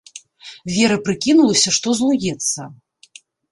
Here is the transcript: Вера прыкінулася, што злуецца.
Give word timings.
Вера 0.77 0.97
прыкінулася, 1.09 1.75
што 1.79 1.87
злуецца. 2.01 2.61